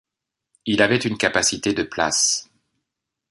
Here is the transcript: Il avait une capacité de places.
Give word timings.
Il 0.65 0.81
avait 0.81 0.97
une 0.97 1.15
capacité 1.15 1.75
de 1.75 1.83
places. 1.83 2.49